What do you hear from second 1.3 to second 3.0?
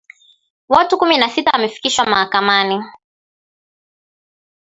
wamefikishwa mahakamani